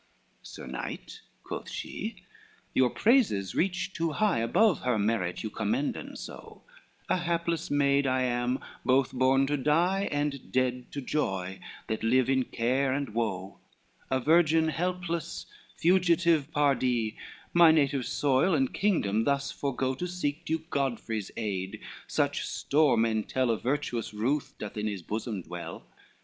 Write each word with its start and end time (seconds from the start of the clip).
XXXVI 0.39 0.47
"Sir 0.47 0.65
Knight," 0.65 1.21
quoth 1.43 1.69
she, 1.69 2.15
"your 2.73 2.89
praises 2.89 3.53
reach 3.53 3.93
too 3.93 4.13
high 4.13 4.39
Above 4.39 4.79
her 4.79 4.97
merit 4.97 5.43
you 5.43 5.51
commenden 5.51 6.17
so, 6.17 6.63
A 7.07 7.17
hapless 7.17 7.69
maid 7.69 8.07
I 8.07 8.23
am, 8.23 8.59
both 8.83 9.11
born 9.13 9.45
to 9.45 9.57
die 9.57 10.09
And 10.11 10.51
dead 10.51 10.91
to 10.93 11.01
joy, 11.01 11.59
that 11.85 12.01
live 12.01 12.31
in 12.31 12.45
care 12.45 12.91
and 12.91 13.13
woe, 13.13 13.59
A 14.09 14.19
virgin 14.19 14.69
helpless, 14.69 15.45
fugitive 15.77 16.49
pardie, 16.51 17.15
My 17.53 17.69
native 17.69 18.07
soil 18.07 18.55
and 18.55 18.73
kingdom 18.73 19.25
thus 19.25 19.51
forego 19.51 19.93
To 19.93 20.07
seek 20.07 20.45
Duke 20.45 20.71
Godfrey's 20.71 21.29
aid, 21.37 21.79
such 22.07 22.43
store 22.47 22.97
men 22.97 23.21
tell 23.23 23.51
Of 23.51 23.61
virtuous 23.61 24.15
ruth 24.15 24.55
doth 24.57 24.77
in 24.77 24.87
his 24.87 25.03
bosom 25.03 25.43
dwell. 25.43 25.85